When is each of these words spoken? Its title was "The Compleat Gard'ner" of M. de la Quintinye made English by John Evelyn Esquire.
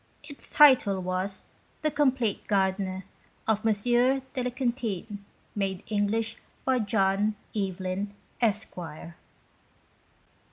Its 0.23 0.49
title 0.49 0.99
was 0.99 1.43
"The 1.83 1.91
Compleat 1.91 2.47
Gard'ner" 2.47 3.03
of 3.47 3.63
M. 3.63 3.71
de 3.83 4.19
la 4.43 4.49
Quintinye 4.49 5.19
made 5.53 5.83
English 5.91 6.37
by 6.65 6.79
John 6.79 7.35
Evelyn 7.55 8.11
Esquire. 8.41 9.15